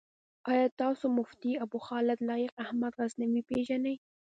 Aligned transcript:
آيا 0.51 0.67
تاسو 0.79 1.05
مفتي 1.17 1.51
ابوخالد 1.65 2.19
لائق 2.29 2.51
احمد 2.65 2.91
غزنوي 3.01 3.41
پيژنئ؟ 3.49 3.95